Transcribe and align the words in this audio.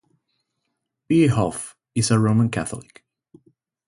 Bierhoff 1.07 1.75
is 1.93 2.09
a 2.09 2.17
Roman 2.17 2.49
Catholic. 2.49 3.05